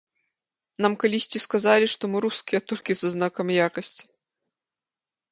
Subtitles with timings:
[0.85, 4.03] Нам калісьці сказалі, што мы рускія, толькі са знакам якасці.